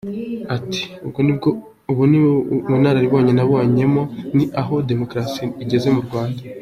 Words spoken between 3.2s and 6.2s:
bwa mbere nabonyemo, ni aho demokarasi igeze mu